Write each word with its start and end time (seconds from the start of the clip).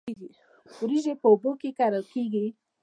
وریجې 0.79 1.13
په 1.21 1.25
اوبو 1.31 1.51
کې 1.61 1.69
کرل 1.77 2.03
کیږي 2.13 2.45